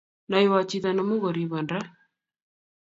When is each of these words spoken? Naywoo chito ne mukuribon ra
Naywoo 0.29 0.67
chito 0.69 0.89
ne 0.93 1.01
mukuribon 1.07 1.65
ra 1.71 1.79